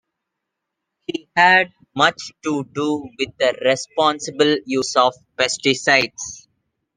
[1.05, 6.47] He had much to do with the responsible use of pesticides.